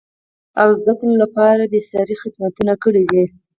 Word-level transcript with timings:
او 0.61 0.67
زده 0.79 0.93
کړو 0.99 1.13
لپاره 1.23 1.69
بېسارې 1.73 2.15
خدمتونه 2.21 2.73
کړیدي. 2.83 3.23